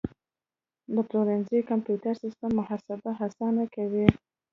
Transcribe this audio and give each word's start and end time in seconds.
د 0.93 0.97
پلورنځي 1.07 1.59
کمپیوټري 1.69 2.13
سیستم 2.23 2.51
محاسبه 2.59 3.09
اسانه 3.25 3.63
کوي. 3.75 4.07